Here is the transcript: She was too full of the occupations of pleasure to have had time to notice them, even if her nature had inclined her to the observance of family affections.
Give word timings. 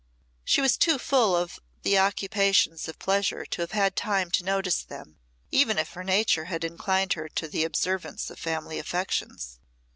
She 0.43 0.61
was 0.61 0.77
too 0.77 0.97
full 0.97 1.37
of 1.37 1.59
the 1.83 1.99
occupations 1.99 2.87
of 2.87 2.97
pleasure 2.97 3.45
to 3.45 3.61
have 3.61 3.71
had 3.73 3.95
time 3.95 4.31
to 4.31 4.43
notice 4.43 4.81
them, 4.81 5.19
even 5.51 5.77
if 5.77 5.93
her 5.93 6.03
nature 6.03 6.45
had 6.45 6.63
inclined 6.63 7.13
her 7.13 7.29
to 7.29 7.47
the 7.47 7.63
observance 7.63 8.27
of 8.31 8.39
family 8.39 8.79
affections. 8.79 9.59